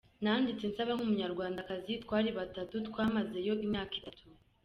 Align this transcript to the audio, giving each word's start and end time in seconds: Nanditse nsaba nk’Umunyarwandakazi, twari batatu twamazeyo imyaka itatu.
Nanditse 0.23 0.63
nsaba 0.71 0.91
nk’Umunyarwandakazi, 0.95 1.93
twari 2.03 2.29
batatu 2.37 2.73
twamazeyo 2.89 3.53
imyaka 3.65 3.93
itatu. 3.99 4.23